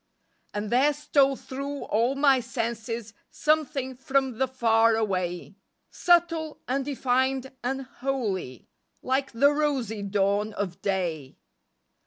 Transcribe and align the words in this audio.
And 0.51 0.71
there 0.71 0.93
stole 0.93 1.35
thru 1.35 1.83
all 1.83 2.15
my 2.15 2.39
senses 2.39 3.13
Something 3.29 3.95
from 3.95 4.39
the 4.39 4.47
far 4.47 4.95
away, 4.95 5.57
Subtile, 5.91 6.59
undefined 6.67 7.51
and 7.63 7.83
holy, 7.83 8.67
Like 9.03 9.31
the 9.31 9.51
rosy 9.51 10.01
dawn 10.01 10.53
of 10.53 10.81
day. 10.81 11.37